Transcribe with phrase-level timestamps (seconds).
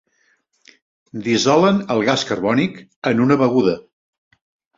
[1.27, 2.81] Dissolen el gas carbònic
[3.13, 3.79] en una beguda.